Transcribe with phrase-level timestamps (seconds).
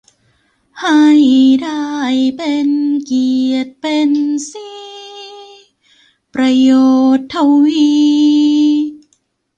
[0.81, 1.05] ให้
[1.63, 1.85] ได้
[2.37, 2.69] เป็น
[3.05, 4.09] เกียรติเป็น
[4.51, 4.71] ศรี
[6.33, 6.71] ประโย
[7.15, 7.97] ชน์ทวี